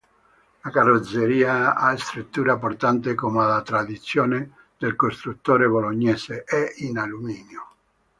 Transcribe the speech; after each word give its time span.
La 0.61 0.71
carrozzeria, 0.71 1.73
a 1.75 1.95
struttura 1.95 2.57
portante 2.57 3.13
come 3.13 3.45
da 3.45 3.61
tradizione 3.61 4.71
del 4.75 4.95
costruttore 4.95 5.67
bolognese, 5.69 6.43
è 6.43 6.73
in 6.77 6.97
alluminio. 6.97 7.67